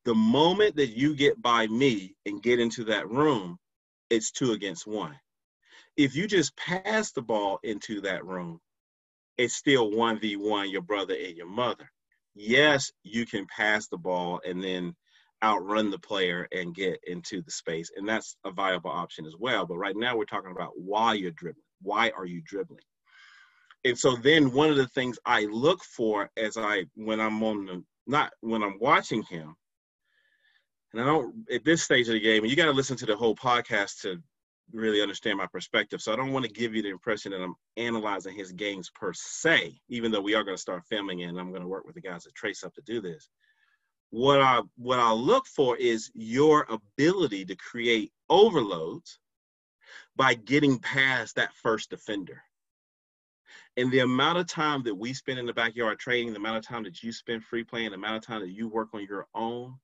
The 0.04 0.14
moment 0.14 0.76
that 0.76 0.96
you 0.96 1.14
get 1.14 1.40
by 1.40 1.66
me 1.68 2.14
and 2.26 2.42
get 2.42 2.60
into 2.60 2.84
that 2.84 3.08
room, 3.08 3.58
it's 4.10 4.30
two 4.32 4.52
against 4.52 4.86
one. 4.86 5.16
If 5.96 6.16
you 6.16 6.26
just 6.28 6.56
pass 6.56 7.12
the 7.12 7.22
ball 7.22 7.60
into 7.62 8.02
that 8.02 8.24
room, 8.26 8.60
it's 9.38 9.54
still 9.54 9.90
1v1 9.90 10.70
your 10.70 10.82
brother 10.82 11.14
and 11.14 11.36
your 11.36 11.48
mother. 11.48 11.90
Yes, 12.34 12.90
you 13.02 13.26
can 13.26 13.46
pass 13.46 13.88
the 13.88 13.96
ball 13.96 14.40
and 14.46 14.62
then 14.62 14.94
outrun 15.42 15.90
the 15.90 15.98
player 15.98 16.48
and 16.52 16.74
get 16.74 16.98
into 17.06 17.42
the 17.42 17.50
space. 17.50 17.90
And 17.96 18.08
that's 18.08 18.36
a 18.44 18.50
viable 18.50 18.90
option 18.90 19.26
as 19.26 19.34
well. 19.38 19.66
But 19.66 19.78
right 19.78 19.96
now 19.96 20.16
we're 20.16 20.24
talking 20.24 20.50
about 20.50 20.72
why 20.76 21.14
you're 21.14 21.30
dribbling. 21.32 21.62
Why 21.82 22.10
are 22.16 22.26
you 22.26 22.42
dribbling? 22.44 22.80
And 23.84 23.98
so 23.98 24.16
then 24.16 24.52
one 24.52 24.70
of 24.70 24.76
the 24.76 24.88
things 24.88 25.18
I 25.24 25.42
look 25.44 25.82
for 25.84 26.30
as 26.36 26.56
I 26.56 26.86
when 26.94 27.20
I'm 27.20 27.42
on 27.42 27.66
the 27.66 27.84
not 28.06 28.32
when 28.40 28.62
I'm 28.62 28.78
watching 28.80 29.22
him, 29.24 29.54
and 30.92 31.02
I 31.02 31.04
don't 31.04 31.44
at 31.52 31.64
this 31.64 31.82
stage 31.82 32.08
of 32.08 32.14
the 32.14 32.20
game, 32.20 32.42
and 32.42 32.50
you 32.50 32.56
got 32.56 32.64
to 32.66 32.72
listen 32.72 32.96
to 32.96 33.06
the 33.06 33.16
whole 33.16 33.36
podcast 33.36 34.00
to 34.02 34.20
really 34.72 35.02
understand 35.02 35.38
my 35.38 35.46
perspective. 35.46 36.00
So 36.00 36.12
I 36.12 36.16
don't 36.16 36.32
want 36.32 36.44
to 36.44 36.50
give 36.50 36.74
you 36.74 36.82
the 36.82 36.90
impression 36.90 37.32
that 37.32 37.42
I'm 37.42 37.54
analyzing 37.76 38.34
his 38.34 38.52
games 38.52 38.90
per 38.94 39.12
se, 39.12 39.80
even 39.88 40.10
though 40.10 40.20
we 40.20 40.34
are 40.34 40.44
going 40.44 40.56
to 40.56 40.60
start 40.60 40.84
filming 40.88 41.22
and 41.22 41.38
I'm 41.38 41.50
going 41.50 41.62
to 41.62 41.68
work 41.68 41.86
with 41.86 41.94
the 41.94 42.00
guys 42.00 42.26
at 42.26 42.34
Trace 42.34 42.64
Up 42.64 42.74
to 42.74 42.82
do 42.82 43.00
this. 43.00 43.28
What 44.10 44.40
I 44.40 44.62
what 44.76 45.00
I 45.00 45.12
look 45.12 45.46
for 45.46 45.76
is 45.76 46.10
your 46.14 46.66
ability 46.68 47.44
to 47.46 47.56
create 47.56 48.12
overloads 48.28 49.18
by 50.14 50.34
getting 50.34 50.78
past 50.78 51.36
that 51.36 51.54
first 51.54 51.90
defender. 51.90 52.42
And 53.76 53.92
the 53.92 54.00
amount 54.00 54.38
of 54.38 54.46
time 54.46 54.82
that 54.84 54.94
we 54.94 55.12
spend 55.12 55.38
in 55.38 55.46
the 55.46 55.52
backyard 55.52 55.98
training, 55.98 56.32
the 56.32 56.38
amount 56.38 56.56
of 56.56 56.66
time 56.66 56.84
that 56.84 57.02
you 57.02 57.12
spend 57.12 57.44
free 57.44 57.64
playing, 57.64 57.90
the 57.90 57.96
amount 57.96 58.16
of 58.16 58.22
time 58.22 58.40
that 58.40 58.50
you 58.50 58.68
work 58.68 58.88
on 58.94 59.04
your 59.06 59.26
own, 59.34 59.74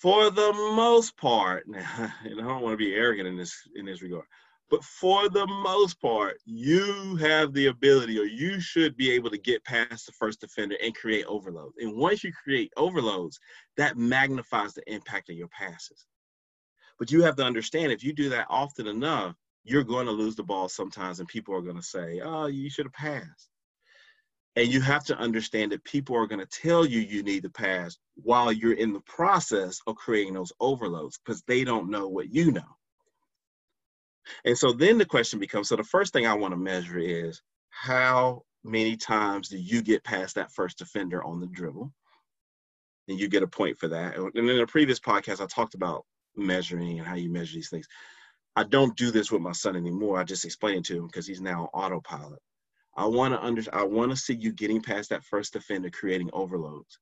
for 0.00 0.30
the 0.30 0.52
most 0.52 1.16
part, 1.16 1.66
and 1.66 1.76
I 1.76 2.10
don't 2.24 2.62
want 2.62 2.72
to 2.72 2.84
be 2.84 2.94
arrogant 2.94 3.28
in 3.28 3.36
this 3.36 3.54
in 3.76 3.86
this 3.86 4.02
regard, 4.02 4.24
but 4.70 4.82
for 4.84 5.28
the 5.28 5.46
most 5.46 6.00
part, 6.00 6.38
you 6.44 7.16
have 7.16 7.52
the 7.52 7.66
ability, 7.66 8.18
or 8.18 8.24
you 8.24 8.60
should 8.60 8.96
be 8.96 9.10
able 9.10 9.30
to 9.30 9.38
get 9.38 9.64
past 9.64 10.06
the 10.06 10.12
first 10.12 10.40
defender 10.40 10.76
and 10.82 10.94
create 10.94 11.26
overloads. 11.26 11.76
And 11.78 11.96
once 11.96 12.24
you 12.24 12.32
create 12.32 12.72
overloads, 12.76 13.38
that 13.76 13.96
magnifies 13.96 14.72
the 14.74 14.92
impact 14.92 15.28
of 15.28 15.36
your 15.36 15.48
passes. 15.48 16.06
But 16.98 17.10
you 17.10 17.22
have 17.22 17.36
to 17.36 17.44
understand, 17.44 17.92
if 17.92 18.04
you 18.04 18.12
do 18.12 18.28
that 18.30 18.46
often 18.48 18.86
enough, 18.86 19.34
you're 19.64 19.84
going 19.84 20.06
to 20.06 20.12
lose 20.12 20.36
the 20.36 20.42
ball 20.42 20.68
sometimes, 20.68 21.20
and 21.20 21.28
people 21.28 21.54
are 21.54 21.62
going 21.62 21.76
to 21.76 21.82
say, 21.82 22.20
"Oh, 22.24 22.46
you 22.46 22.70
should 22.70 22.86
have 22.86 22.92
passed." 22.92 23.49
And 24.56 24.68
you 24.68 24.80
have 24.80 25.04
to 25.04 25.16
understand 25.16 25.72
that 25.72 25.84
people 25.84 26.16
are 26.16 26.26
going 26.26 26.44
to 26.44 26.60
tell 26.60 26.84
you 26.84 27.00
you 27.00 27.22
need 27.22 27.44
to 27.44 27.50
pass 27.50 27.96
while 28.16 28.50
you're 28.50 28.72
in 28.72 28.92
the 28.92 29.00
process 29.00 29.80
of 29.86 29.96
creating 29.96 30.34
those 30.34 30.52
overloads 30.60 31.18
because 31.18 31.42
they 31.42 31.64
don't 31.64 31.90
know 31.90 32.08
what 32.08 32.34
you 32.34 32.50
know. 32.50 32.76
And 34.44 34.58
so 34.58 34.72
then 34.72 34.98
the 34.98 35.04
question 35.04 35.38
becomes 35.38 35.68
so 35.68 35.76
the 35.76 35.84
first 35.84 36.12
thing 36.12 36.26
I 36.26 36.34
want 36.34 36.52
to 36.52 36.58
measure 36.58 36.98
is 36.98 37.40
how 37.70 38.42
many 38.64 38.96
times 38.96 39.48
do 39.48 39.58
you 39.58 39.82
get 39.82 40.04
past 40.04 40.34
that 40.34 40.52
first 40.52 40.78
defender 40.78 41.22
on 41.24 41.40
the 41.40 41.46
dribble? 41.46 41.92
And 43.08 43.18
you 43.18 43.28
get 43.28 43.42
a 43.42 43.48
point 43.48 43.78
for 43.78 43.88
that. 43.88 44.16
And 44.16 44.34
in 44.36 44.60
a 44.60 44.66
previous 44.66 45.00
podcast, 45.00 45.40
I 45.40 45.46
talked 45.46 45.74
about 45.74 46.04
measuring 46.36 46.98
and 46.98 47.06
how 47.06 47.14
you 47.14 47.30
measure 47.30 47.54
these 47.54 47.70
things. 47.70 47.86
I 48.56 48.64
don't 48.64 48.96
do 48.96 49.10
this 49.10 49.30
with 49.30 49.42
my 49.42 49.52
son 49.52 49.76
anymore. 49.76 50.18
I 50.18 50.24
just 50.24 50.44
explain 50.44 50.78
it 50.78 50.84
to 50.86 50.96
him 50.96 51.06
because 51.06 51.26
he's 51.26 51.40
now 51.40 51.70
autopilot. 51.72 52.40
I 52.96 53.06
want 53.06 53.34
to 53.34 53.42
under, 53.42 53.62
I 53.72 53.84
want 53.84 54.10
to 54.10 54.16
see 54.16 54.34
you 54.34 54.52
getting 54.52 54.82
past 54.82 55.10
that 55.10 55.24
first 55.24 55.52
defender, 55.52 55.90
creating 55.90 56.30
overloads. 56.32 56.98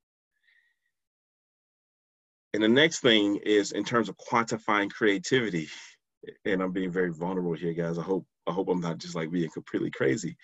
And 2.54 2.62
the 2.62 2.68
next 2.68 3.00
thing 3.00 3.36
is 3.44 3.72
in 3.72 3.84
terms 3.84 4.08
of 4.08 4.16
quantifying 4.16 4.90
creativity. 4.90 5.68
And 6.44 6.62
I'm 6.62 6.72
being 6.72 6.90
very 6.90 7.12
vulnerable 7.12 7.54
here, 7.54 7.72
guys. 7.72 7.98
I 7.98 8.02
hope 8.02 8.26
I 8.46 8.52
hope 8.52 8.68
I'm 8.68 8.80
not 8.80 8.98
just 8.98 9.14
like 9.14 9.30
being 9.30 9.50
completely 9.50 9.90
crazy. 9.90 10.36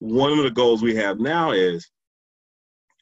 One 0.00 0.32
of 0.32 0.44
the 0.44 0.50
goals 0.50 0.82
we 0.82 0.96
have 0.96 1.20
now 1.20 1.52
is 1.52 1.88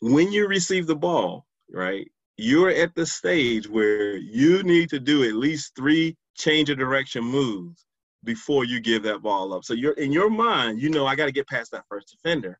when 0.00 0.30
you 0.30 0.46
receive 0.46 0.86
the 0.86 0.96
ball, 0.96 1.46
right? 1.70 2.10
You're 2.36 2.70
at 2.70 2.94
the 2.94 3.06
stage 3.06 3.66
where 3.68 4.16
you 4.16 4.62
need 4.62 4.90
to 4.90 5.00
do 5.00 5.24
at 5.24 5.34
least 5.34 5.74
three 5.74 6.16
change 6.36 6.68
of 6.68 6.78
direction 6.78 7.24
moves 7.24 7.86
before 8.24 8.64
you 8.64 8.80
give 8.80 9.02
that 9.04 9.22
ball 9.22 9.52
up. 9.52 9.64
So 9.64 9.74
you're 9.74 9.92
in 9.92 10.12
your 10.12 10.30
mind, 10.30 10.80
you 10.80 10.90
know, 10.90 11.06
I 11.06 11.14
got 11.14 11.26
to 11.26 11.32
get 11.32 11.48
past 11.48 11.70
that 11.72 11.84
first 11.88 12.10
defender. 12.10 12.58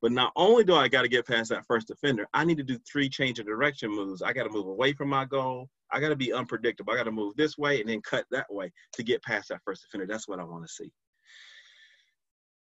But 0.00 0.12
not 0.12 0.32
only 0.36 0.64
do 0.64 0.74
I 0.74 0.88
got 0.88 1.02
to 1.02 1.08
get 1.08 1.26
past 1.26 1.50
that 1.50 1.66
first 1.66 1.88
defender, 1.88 2.26
I 2.34 2.44
need 2.44 2.58
to 2.58 2.64
do 2.64 2.78
three 2.90 3.08
change 3.08 3.38
of 3.38 3.46
direction 3.46 3.90
moves. 3.90 4.22
I 4.22 4.32
got 4.32 4.44
to 4.44 4.50
move 4.50 4.66
away 4.66 4.92
from 4.92 5.08
my 5.08 5.24
goal. 5.24 5.68
I 5.90 6.00
got 6.00 6.10
to 6.10 6.16
be 6.16 6.32
unpredictable. 6.32 6.92
I 6.92 6.96
got 6.96 7.04
to 7.04 7.12
move 7.12 7.36
this 7.36 7.56
way 7.56 7.80
and 7.80 7.88
then 7.88 8.00
cut 8.02 8.24
that 8.30 8.52
way 8.52 8.72
to 8.94 9.02
get 9.02 9.22
past 9.22 9.48
that 9.48 9.60
first 9.64 9.82
defender. 9.82 10.06
That's 10.06 10.28
what 10.28 10.40
I 10.40 10.44
want 10.44 10.66
to 10.66 10.72
see. 10.72 10.90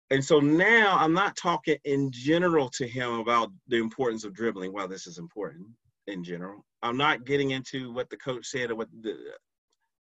And 0.09 0.23
so 0.23 0.39
now 0.39 0.97
I'm 0.99 1.13
not 1.13 1.37
talking 1.37 1.77
in 1.85 2.11
general 2.11 2.69
to 2.71 2.87
him 2.87 3.19
about 3.19 3.49
the 3.69 3.77
importance 3.77 4.25
of 4.25 4.33
dribbling. 4.33 4.73
While 4.73 4.89
this 4.89 5.07
is 5.07 5.17
important 5.17 5.67
in 6.07 6.23
general, 6.23 6.65
I'm 6.81 6.97
not 6.97 7.25
getting 7.25 7.51
into 7.51 7.93
what 7.93 8.09
the 8.09 8.17
coach 8.17 8.45
said 8.47 8.71
or 8.71 8.75
what 8.75 8.89
the. 9.01 9.15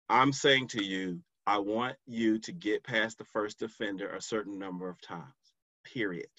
I'm 0.10 0.31
saying 0.31 0.67
to 0.70 0.84
you, 0.84 1.20
I 1.51 1.58
want 1.58 1.98
you 2.08 2.39
to 2.39 2.53
get 2.53 2.81
past 2.86 3.17
the 3.17 3.25
first 3.25 3.60
defender 3.60 4.08
a 4.08 4.22
certain 4.22 4.58
number 4.58 4.88
of 4.88 5.01
times, 5.01 5.25
period. 5.84 6.29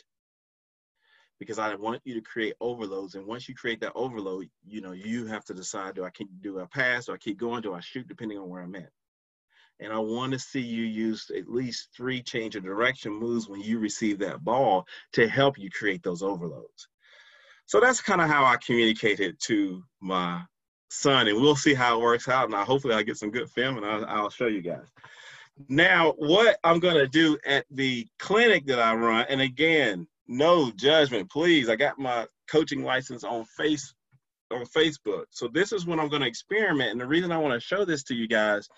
Because 1.39 1.59
I 1.59 1.75
want 1.75 2.01
you 2.05 2.15
to 2.15 2.23
create 2.23 2.55
overloads. 2.63 3.15
And 3.15 3.27
once 3.27 3.47
you 3.47 3.55
create 3.55 3.83
that 3.83 3.93
overload, 3.95 4.49
you 4.67 4.81
know, 4.81 4.93
you 4.93 5.27
have 5.27 5.45
to 5.45 5.55
decide 5.55 5.97
do 5.97 6.05
I 6.05 6.09
keep 6.09 6.31
do 6.41 6.61
a 6.61 6.67
pass, 6.67 7.05
do 7.05 7.13
I 7.13 7.19
keep 7.19 7.37
going, 7.37 7.61
do 7.61 7.75
I 7.75 7.81
shoot, 7.81 8.09
depending 8.09 8.39
on 8.39 8.49
where 8.49 8.63
I'm 8.63 8.75
at. 8.75 8.89
And 9.81 9.93
I 9.93 9.99
want 9.99 10.33
to 10.33 10.39
see 10.39 10.63
you 10.63 10.85
use 10.85 11.31
at 11.37 11.47
least 11.47 11.91
three 11.95 12.23
change 12.23 12.57
of 12.57 12.65
direction 12.65 13.13
moves 13.13 13.51
when 13.51 13.61
you 13.61 13.81
receive 13.81 14.19
that 14.21 14.43
ball 14.43 14.87
to 15.13 15.29
help 15.29 15.59
you 15.59 15.69
create 15.69 16.03
those 16.03 16.23
overloads. 16.23 16.89
So 17.67 17.81
that's 17.81 18.01
kind 18.01 18.23
of 18.23 18.31
how 18.31 18.47
I 18.47 18.57
communicated 18.65 19.37
to 19.41 19.85
my 20.01 20.41
son, 20.93 21.29
and 21.29 21.41
we'll 21.41 21.57
see 21.57 21.75
how 21.75 21.99
it 21.99 22.03
works 22.03 22.29
out. 22.29 22.47
And 22.47 22.55
I 22.55 22.65
hopefully 22.65 22.95
I'll 22.95 23.03
get 23.03 23.17
some 23.17 23.31
good 23.31 23.51
film 23.51 23.77
and 23.77 23.87
I'll, 23.87 24.05
I'll 24.07 24.31
show 24.31 24.47
you 24.47 24.63
guys. 24.63 24.87
Now, 25.69 26.13
what 26.19 26.59
I'm 26.65 26.81
going 26.81 26.97
to 26.97 27.09
do 27.09 27.39
at 27.47 27.67
the 27.71 28.07
clinic 28.19 28.67
that 28.67 28.79
I 28.79 28.95
run, 28.95 29.27
and 29.29 29.41
again, 29.41 30.07
no 30.27 30.71
judgment, 30.71 31.31
please. 31.31 31.69
I 31.69 31.77
got 31.77 31.99
my 31.99 32.27
coaching 32.49 32.83
license 32.83 33.25
on 33.25 33.45
face 33.45 33.95
on 34.51 34.65
Facebook. 34.67 35.25
So 35.31 35.49
this 35.49 35.73
is 35.73 35.87
when 35.87 35.99
I'm 35.99 36.09
going 36.09 36.23
to 36.23 36.29
experiment. 36.29 36.91
And 36.91 37.01
the 37.01 37.07
reason 37.07 37.33
I 37.33 37.39
want 37.39 37.55
to 37.55 37.61
show 37.61 37.85
this 37.85 38.03
to 38.05 38.15
you 38.15 38.29
guys 38.29 38.69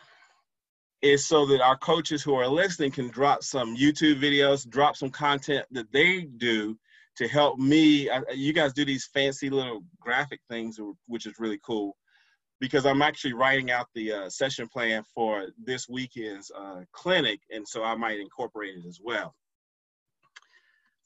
is 1.02 1.26
so 1.26 1.46
that 1.46 1.60
our 1.60 1.76
coaches 1.76 2.22
who 2.22 2.34
are 2.34 2.46
listening 2.46 2.90
can 2.90 3.08
drop 3.08 3.42
some 3.42 3.76
YouTube 3.76 4.20
videos, 4.20 4.68
drop 4.68 4.96
some 4.96 5.10
content 5.10 5.66
that 5.72 5.90
they 5.92 6.22
do 6.22 6.78
to 7.16 7.28
help 7.28 7.58
me. 7.58 8.08
You 8.32 8.52
guys 8.52 8.72
do 8.72 8.84
these 8.84 9.06
fancy 9.12 9.50
little 9.50 9.82
graphic 10.00 10.40
things, 10.48 10.78
which 11.06 11.26
is 11.26 11.34
really 11.38 11.58
cool 11.64 11.96
because 12.60 12.86
I'm 12.86 13.02
actually 13.02 13.34
writing 13.34 13.70
out 13.70 13.88
the 13.94 14.12
uh, 14.12 14.30
session 14.30 14.68
plan 14.68 15.02
for 15.14 15.48
this 15.62 15.88
weekend's 15.88 16.50
uh, 16.56 16.82
clinic, 16.92 17.40
and 17.50 17.66
so 17.66 17.82
I 17.82 17.94
might 17.94 18.20
incorporate 18.20 18.76
it 18.76 18.86
as 18.86 19.00
well. 19.02 19.34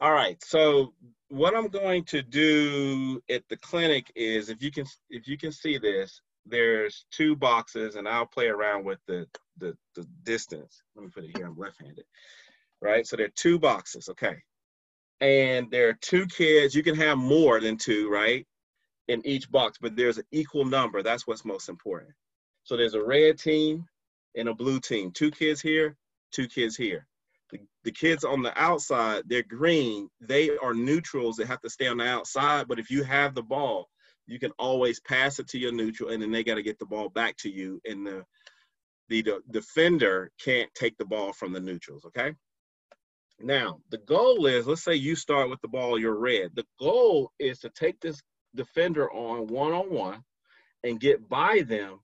All 0.01 0.13
right, 0.13 0.37
so 0.45 0.95
what 1.29 1.57
I'm 1.57 1.69
going 1.69 2.05
to 2.05 2.23
do 2.23 3.21
at 3.29 3.43
the 3.49 3.57
clinic 3.57 4.13
is, 4.15 4.49
if 4.49 4.63
you 4.63 4.71
can, 4.71 4.87
if 5.11 5.27
you 5.27 5.37
can 5.37 5.51
see 5.51 5.77
this, 5.79 6.21
there's 6.47 7.07
two 7.11 7.35
boxes, 7.35 7.97
and 7.97 8.07
I'll 8.07 8.27
play 8.27 8.47
around 8.47 8.85
with 8.85 9.01
the 9.07 9.27
the, 9.59 9.77
the 9.97 10.07
distance. 10.23 10.83
Let 10.95 11.05
me 11.05 11.11
put 11.13 11.25
it 11.25 11.37
here. 11.37 11.47
I'm 11.47 11.59
left-handed, 11.59 12.05
right? 12.81 13.07
So 13.07 13.17
there 13.17 13.27
are 13.27 13.35
two 13.35 13.59
boxes, 13.59 14.09
okay, 14.09 14.37
and 15.21 15.69
there 15.71 15.89
are 15.89 15.99
two 16.01 16.27
kids. 16.27 16.75
You 16.77 16.85
can 16.85 16.95
have 16.95 17.19
more 17.19 17.61
than 17.61 17.77
two, 17.77 18.09
right? 18.09 18.47
In 19.09 19.27
each 19.27 19.51
box, 19.51 19.79
but 19.81 19.97
there's 19.97 20.19
an 20.19 20.27
equal 20.31 20.65
number. 20.65 21.03
That's 21.03 21.27
what's 21.27 21.45
most 21.45 21.69
important. 21.69 22.13
So 22.65 22.77
there's 22.77 22.95
a 22.95 23.03
red 23.03 23.39
team 23.39 23.87
and 24.37 24.49
a 24.49 24.55
blue 24.55 24.81
team. 24.81 25.11
Two 25.11 25.31
kids 25.31 25.61
here, 25.61 25.97
two 26.33 26.47
kids 26.47 26.77
here. 26.77 27.07
The, 27.51 27.59
the 27.85 27.93
kids 27.93 28.25
on 28.25 28.43
the 28.43 28.53
outside, 28.61 29.23
they're 29.27 29.43
green. 29.43 30.11
They 30.21 30.57
are 30.59 30.75
neutrals 30.75 31.37
They 31.37 31.47
have 31.47 31.63
to 31.63 31.71
stay 31.71 31.89
on 31.89 31.97
the 31.97 32.07
outside. 32.07 32.69
But 32.69 32.79
if 32.79 32.91
you 32.91 33.03
have 33.05 33.35
the 33.35 33.43
ball, 33.43 33.89
you 34.27 34.39
can 34.39 34.53
always 34.59 35.01
pass 35.01 35.39
it 35.39 35.49
to 35.49 35.59
your 35.59 35.73
neutral, 35.73 36.11
and 36.11 36.23
then 36.23 36.31
they 36.31 36.45
got 36.45 36.57
to 36.57 36.63
get 36.63 36.79
the 36.79 36.85
ball 36.85 37.09
back 37.09 37.37
to 37.39 37.51
you. 37.51 37.81
And 37.87 38.07
the, 38.07 38.25
the 39.09 39.23
the 39.23 39.41
defender 39.51 40.31
can't 40.39 40.69
take 40.75 40.99
the 40.99 41.07
ball 41.07 41.33
from 41.33 41.55
the 41.55 41.61
neutrals. 41.61 42.05
Okay. 42.05 42.35
Now 43.41 43.81
the 43.91 43.99
goal 43.99 44.45
is, 44.45 44.67
let's 44.67 44.85
say 44.85 44.95
you 44.95 45.17
start 45.17 45.49
with 45.49 45.63
the 45.63 45.69
ball, 45.69 45.99
you're 45.99 46.19
red. 46.19 46.51
The 46.55 46.67
goal 46.79 47.33
is 47.39 47.61
to 47.61 47.71
take 47.71 47.99
this 48.01 48.21
defender 48.55 49.11
on 49.11 49.47
one 49.47 49.73
on 49.73 49.91
one 49.91 50.25
and 50.85 51.01
get 51.01 51.29
by 51.29 51.63
them 51.67 52.01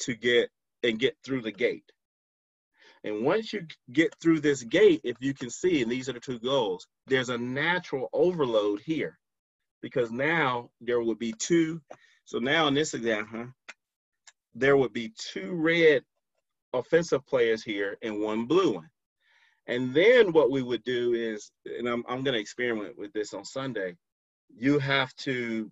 to 0.00 0.14
get 0.14 0.50
and 0.82 0.98
get 0.98 1.16
through 1.24 1.42
the 1.42 1.52
gate. 1.52 1.90
And 3.04 3.24
once 3.24 3.52
you 3.52 3.66
get 3.92 4.14
through 4.20 4.40
this 4.40 4.62
gate, 4.62 5.00
if 5.04 5.16
you 5.20 5.32
can 5.32 5.50
see, 5.50 5.82
and 5.82 5.90
these 5.90 6.08
are 6.08 6.12
the 6.12 6.20
two 6.20 6.40
goals, 6.40 6.86
there's 7.06 7.28
a 7.28 7.38
natural 7.38 8.08
overload 8.12 8.80
here 8.80 9.18
because 9.80 10.10
now 10.10 10.70
there 10.80 11.00
would 11.00 11.18
be 11.18 11.32
two. 11.32 11.80
So 12.24 12.38
now 12.38 12.66
in 12.66 12.74
this 12.74 12.94
example, 12.94 13.46
there 14.54 14.76
would 14.76 14.92
be 14.92 15.12
two 15.16 15.52
red 15.52 16.02
offensive 16.72 17.24
players 17.26 17.62
here 17.62 17.96
and 18.02 18.20
one 18.20 18.46
blue 18.46 18.74
one. 18.74 18.88
And 19.68 19.94
then 19.94 20.32
what 20.32 20.50
we 20.50 20.62
would 20.62 20.82
do 20.84 21.14
is, 21.14 21.50
and 21.64 21.88
I'm, 21.88 22.04
I'm 22.08 22.22
going 22.22 22.34
to 22.34 22.40
experiment 22.40 22.98
with 22.98 23.12
this 23.12 23.34
on 23.34 23.44
Sunday, 23.44 23.96
you 24.54 24.78
have 24.78 25.14
to 25.16 25.70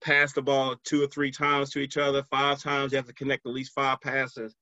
pass 0.00 0.32
the 0.32 0.42
ball 0.42 0.76
two 0.84 1.02
or 1.02 1.06
three 1.06 1.30
times 1.30 1.70
to 1.70 1.78
each 1.78 1.96
other, 1.96 2.22
five 2.24 2.60
times. 2.60 2.92
You 2.92 2.96
have 2.96 3.06
to 3.06 3.14
connect 3.14 3.46
at 3.46 3.52
least 3.52 3.72
five 3.72 4.00
passes. 4.00 4.54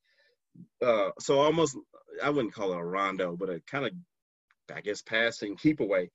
Uh, 0.84 1.10
so 1.20 1.40
almost, 1.40 1.76
I 2.22 2.30
wouldn't 2.30 2.54
call 2.54 2.72
it 2.72 2.78
a 2.78 2.84
rondo, 2.84 3.36
but 3.36 3.50
a 3.50 3.60
kind 3.70 3.86
of, 3.86 3.92
I 4.74 4.80
guess, 4.80 5.02
passing 5.02 5.56
keep 5.56 5.80
away, 5.80 6.10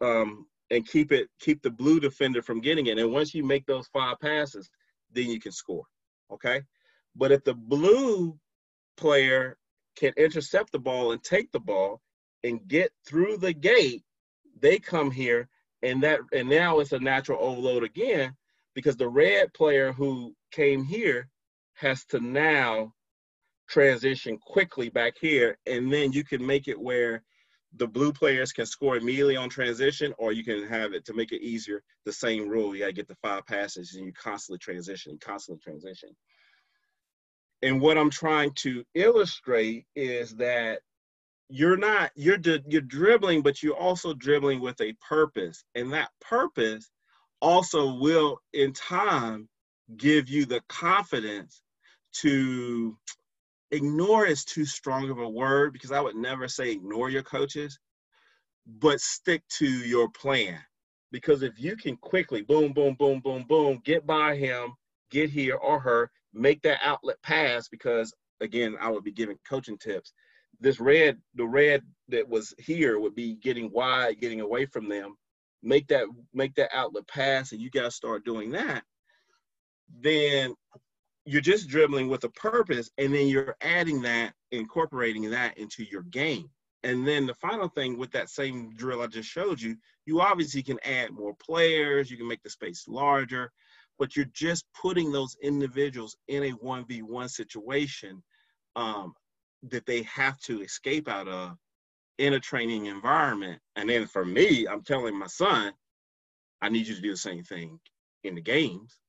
um, 0.00 0.46
and 0.70 0.86
keep 0.86 1.12
it, 1.12 1.28
keep 1.40 1.62
the 1.62 1.70
blue 1.70 2.00
defender 2.00 2.42
from 2.42 2.60
getting 2.60 2.86
it. 2.86 2.98
And 2.98 3.12
once 3.12 3.34
you 3.34 3.44
make 3.44 3.66
those 3.66 3.88
five 3.88 4.20
passes, 4.20 4.68
then 5.12 5.30
you 5.30 5.40
can 5.40 5.52
score. 5.52 5.84
Okay, 6.30 6.62
but 7.16 7.32
if 7.32 7.42
the 7.44 7.54
blue 7.54 8.38
player 8.96 9.56
can 9.96 10.12
intercept 10.16 10.70
the 10.70 10.78
ball 10.78 11.12
and 11.12 11.22
take 11.22 11.50
the 11.50 11.60
ball 11.60 12.00
and 12.44 12.66
get 12.68 12.92
through 13.06 13.38
the 13.38 13.52
gate, 13.52 14.04
they 14.60 14.78
come 14.78 15.10
here 15.10 15.48
and 15.82 16.02
that 16.02 16.20
and 16.32 16.48
now 16.48 16.80
it's 16.80 16.92
a 16.92 16.98
natural 16.98 17.38
overload 17.40 17.84
again 17.84 18.34
because 18.74 18.96
the 18.96 19.08
red 19.08 19.52
player 19.54 19.92
who 19.92 20.34
came 20.52 20.84
here 20.84 21.28
has 21.74 22.04
to 22.06 22.20
now 22.20 22.92
transition 23.68 24.36
quickly 24.38 24.88
back 24.88 25.14
here. 25.20 25.56
And 25.66 25.92
then 25.92 26.12
you 26.12 26.24
can 26.24 26.44
make 26.44 26.68
it 26.68 26.78
where 26.78 27.22
the 27.76 27.86
blue 27.86 28.12
players 28.12 28.52
can 28.52 28.66
score 28.66 28.96
immediately 28.96 29.36
on 29.36 29.48
transition 29.48 30.12
or 30.18 30.32
you 30.32 30.42
can 30.42 30.66
have 30.66 30.92
it 30.92 31.04
to 31.06 31.14
make 31.14 31.32
it 31.32 31.40
easier. 31.40 31.82
The 32.04 32.12
same 32.12 32.48
rule 32.48 32.74
you 32.74 32.80
got 32.80 32.86
to 32.86 32.92
get 32.92 33.08
the 33.08 33.14
five 33.22 33.46
passes 33.46 33.94
and 33.94 34.04
you 34.04 34.12
constantly 34.12 34.58
transition 34.58 35.18
constantly 35.20 35.60
transition. 35.62 36.10
And 37.62 37.80
what 37.80 37.98
i'm 37.98 38.10
trying 38.10 38.52
to 38.54 38.84
illustrate 38.94 39.84
is 39.94 40.34
that 40.36 40.80
you're 41.50 41.78
not 41.78 42.12
you're 42.16 42.38
you're 42.68 42.82
dribbling 42.82 43.42
but 43.42 43.62
you're 43.62 43.76
also 43.76 44.14
dribbling 44.14 44.60
with 44.60 44.80
a 44.82 44.94
purpose 45.08 45.64
and 45.76 45.92
that 45.92 46.10
purpose 46.20 46.90
also 47.42 47.94
will 47.96 48.38
in 48.54 48.72
time 48.74 49.48
give 49.96 50.28
you 50.30 50.46
the 50.46 50.62
confidence 50.68 51.62
to 52.12 52.96
ignore 53.72 54.26
is 54.26 54.44
too 54.44 54.66
strong 54.66 55.10
of 55.10 55.18
a 55.18 55.28
word 55.28 55.72
because 55.72 55.92
i 55.92 56.00
would 56.00 56.16
never 56.16 56.48
say 56.48 56.72
ignore 56.72 57.10
your 57.10 57.24
coaches 57.24 57.70
but 58.66 59.00
stick 59.00 59.42
to 59.48 59.66
your 59.68 60.08
plan. 60.10 60.58
Because 61.10 61.42
if 61.42 61.54
you 61.58 61.76
can 61.76 61.96
quickly, 61.96 62.42
boom, 62.42 62.72
boom, 62.72 62.94
boom, 62.98 63.20
boom, 63.20 63.44
boom, 63.48 63.80
get 63.84 64.06
by 64.06 64.36
him, 64.36 64.74
get 65.10 65.30
here 65.30 65.56
or 65.56 65.78
her, 65.80 66.10
make 66.32 66.62
that 66.62 66.80
outlet 66.84 67.16
pass. 67.22 67.68
Because 67.68 68.14
again, 68.40 68.76
I 68.80 68.90
would 68.90 69.04
be 69.04 69.12
giving 69.12 69.38
coaching 69.48 69.78
tips. 69.78 70.12
This 70.60 70.80
red, 70.80 71.18
the 71.34 71.46
red 71.46 71.82
that 72.08 72.28
was 72.28 72.54
here 72.58 72.98
would 72.98 73.14
be 73.14 73.36
getting 73.36 73.70
wide, 73.72 74.20
getting 74.20 74.40
away 74.40 74.66
from 74.66 74.88
them. 74.88 75.16
Make 75.62 75.88
that 75.88 76.06
make 76.32 76.54
that 76.54 76.70
outlet 76.74 77.06
pass, 77.06 77.52
and 77.52 77.60
you 77.60 77.70
guys 77.70 77.94
start 77.94 78.24
doing 78.24 78.50
that. 78.52 78.82
Then 80.00 80.54
you're 81.24 81.40
just 81.40 81.68
dribbling 81.68 82.08
with 82.08 82.24
a 82.24 82.28
purpose 82.30 82.90
and 82.98 83.14
then 83.14 83.28
you're 83.28 83.56
adding 83.60 84.02
that 84.02 84.32
incorporating 84.52 85.30
that 85.30 85.56
into 85.58 85.84
your 85.84 86.02
game 86.04 86.48
and 86.82 87.06
then 87.06 87.26
the 87.26 87.34
final 87.34 87.68
thing 87.68 87.98
with 87.98 88.10
that 88.10 88.30
same 88.30 88.70
drill 88.74 89.02
i 89.02 89.06
just 89.06 89.28
showed 89.28 89.60
you 89.60 89.76
you 90.06 90.20
obviously 90.20 90.62
can 90.62 90.78
add 90.84 91.10
more 91.12 91.34
players 91.34 92.10
you 92.10 92.16
can 92.16 92.26
make 92.26 92.42
the 92.42 92.50
space 92.50 92.86
larger 92.88 93.50
but 93.98 94.16
you're 94.16 94.26
just 94.32 94.64
putting 94.80 95.12
those 95.12 95.36
individuals 95.42 96.16
in 96.28 96.44
a 96.44 96.52
1v1 96.52 97.28
situation 97.28 98.22
um, 98.76 99.12
that 99.64 99.86
they 99.86 100.02
have 100.02 100.38
to 100.40 100.62
escape 100.62 101.08
out 101.08 101.28
of 101.28 101.56
in 102.18 102.34
a 102.34 102.40
training 102.40 102.86
environment 102.86 103.60
and 103.76 103.88
then 103.88 104.06
for 104.06 104.24
me 104.24 104.66
i'm 104.66 104.82
telling 104.82 105.18
my 105.18 105.26
son 105.26 105.72
i 106.62 106.68
need 106.68 106.86
you 106.86 106.94
to 106.94 107.00
do 107.00 107.10
the 107.10 107.16
same 107.16 107.42
thing 107.42 107.78
in 108.24 108.34
the 108.34 108.40
games 108.40 109.00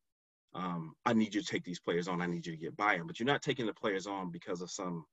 um, 0.54 0.96
I 1.06 1.14
need 1.14 1.34
you 1.34 1.42
to 1.42 1.48
take 1.48 1.64
these 1.64 1.80
players 1.80 2.08
on. 2.08 2.22
I 2.22 2.26
need 2.26 2.46
you 2.46 2.52
to 2.52 2.58
get 2.58 2.76
by 2.76 2.98
them. 2.98 3.08
But 3.08 3.20
you're 3.20 3.28
not 3.28 3.42
taking 3.42 3.66
the 3.66 3.74
players 3.74 4.08
on 4.08 4.32
because 4.32 4.62
of 4.62 4.70
some 4.70 5.06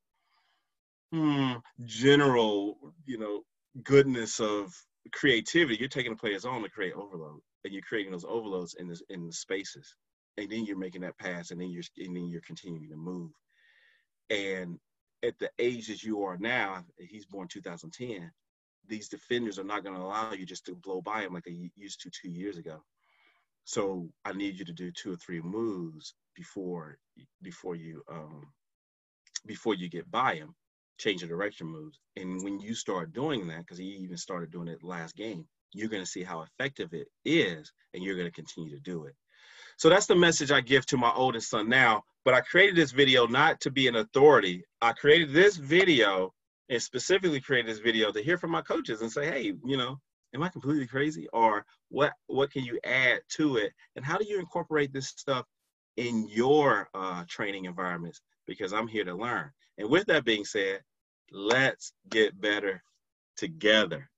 hmm, 1.12 1.54
general, 1.84 2.76
you 3.06 3.18
know, 3.18 3.42
goodness 3.84 4.40
of 4.40 4.74
creativity. 5.12 5.78
You're 5.78 5.88
taking 5.88 6.12
the 6.12 6.18
players 6.18 6.44
on 6.44 6.62
to 6.62 6.68
create 6.68 6.94
overload, 6.94 7.40
and 7.64 7.72
you're 7.72 7.82
creating 7.82 8.12
those 8.12 8.24
overloads 8.24 8.74
in 8.74 8.88
the 8.88 9.00
in 9.10 9.26
the 9.26 9.32
spaces, 9.32 9.94
and 10.36 10.50
then 10.50 10.64
you're 10.64 10.76
making 10.78 11.02
that 11.02 11.18
pass, 11.18 11.50
and 11.50 11.60
then 11.60 11.70
you're 11.70 11.84
and 11.98 12.16
then 12.16 12.28
you're 12.28 12.40
continuing 12.40 12.90
to 12.90 12.96
move. 12.96 13.30
And 14.30 14.78
at 15.24 15.38
the 15.38 15.50
age 15.58 15.88
that 15.88 16.02
you 16.02 16.22
are 16.22 16.36
now, 16.38 16.84
he's 16.98 17.26
born 17.26 17.48
2010. 17.48 18.30
These 18.86 19.08
defenders 19.08 19.58
are 19.58 19.64
not 19.64 19.82
going 19.82 19.96
to 19.96 20.02
allow 20.02 20.32
you 20.32 20.46
just 20.46 20.64
to 20.66 20.74
blow 20.74 21.00
by 21.00 21.22
him 21.22 21.34
like 21.34 21.44
they 21.44 21.70
used 21.76 22.00
to 22.02 22.10
two 22.10 22.30
years 22.30 22.56
ago. 22.56 22.82
So 23.64 24.08
I 24.24 24.32
need 24.32 24.58
you 24.58 24.64
to 24.64 24.72
do 24.72 24.90
two 24.90 25.12
or 25.12 25.16
three 25.16 25.42
moves 25.42 26.14
before 26.34 26.96
before 27.42 27.74
you 27.74 28.02
um, 28.10 28.46
before 29.44 29.74
you 29.74 29.90
get 29.90 30.10
by 30.10 30.36
him, 30.36 30.54
change 30.98 31.20
the 31.20 31.26
direction 31.26 31.66
moves. 31.66 32.00
And 32.16 32.42
when 32.42 32.60
you 32.60 32.74
start 32.74 33.12
doing 33.12 33.46
that, 33.48 33.60
because 33.60 33.78
he 33.78 33.84
even 33.84 34.16
started 34.16 34.50
doing 34.50 34.68
it 34.68 34.82
last 34.82 35.16
game, 35.16 35.46
you're 35.72 35.90
going 35.90 36.02
to 36.02 36.10
see 36.10 36.22
how 36.22 36.42
effective 36.42 36.94
it 36.94 37.08
is, 37.24 37.72
and 37.92 38.02
you're 38.02 38.16
going 38.16 38.26
to 38.26 38.32
continue 38.32 38.74
to 38.74 38.80
do 38.82 39.04
it. 39.04 39.14
So 39.76 39.88
that's 39.88 40.06
the 40.06 40.16
message 40.16 40.50
I 40.50 40.60
give 40.60 40.86
to 40.86 40.96
my 40.96 41.12
oldest 41.12 41.50
son 41.50 41.68
now. 41.68 42.04
But 42.28 42.34
I 42.34 42.42
created 42.42 42.76
this 42.76 42.92
video 42.92 43.26
not 43.26 43.58
to 43.62 43.70
be 43.70 43.88
an 43.88 43.96
authority. 43.96 44.62
I 44.82 44.92
created 44.92 45.32
this 45.32 45.56
video 45.56 46.34
and 46.68 46.82
specifically 46.82 47.40
created 47.40 47.70
this 47.70 47.78
video 47.78 48.12
to 48.12 48.22
hear 48.22 48.36
from 48.36 48.50
my 48.50 48.60
coaches 48.60 49.00
and 49.00 49.10
say, 49.10 49.24
hey, 49.24 49.54
you 49.64 49.78
know, 49.78 49.98
am 50.34 50.42
I 50.42 50.50
completely 50.50 50.86
crazy? 50.86 51.26
Or 51.32 51.64
what 51.88 52.12
what 52.26 52.50
can 52.50 52.64
you 52.64 52.78
add 52.84 53.20
to 53.36 53.56
it? 53.56 53.72
And 53.96 54.04
how 54.04 54.18
do 54.18 54.26
you 54.28 54.38
incorporate 54.38 54.92
this 54.92 55.08
stuff 55.08 55.46
in 55.96 56.28
your 56.28 56.90
uh, 56.92 57.24
training 57.30 57.64
environments? 57.64 58.20
Because 58.46 58.74
I'm 58.74 58.88
here 58.88 59.04
to 59.04 59.14
learn. 59.14 59.50
And 59.78 59.88
with 59.88 60.04
that 60.08 60.26
being 60.26 60.44
said, 60.44 60.82
let's 61.32 61.94
get 62.10 62.38
better 62.38 62.82
together. 63.38 64.10